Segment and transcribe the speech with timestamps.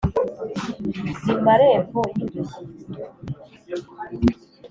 [1.23, 2.59] ni marembo y' indushyi;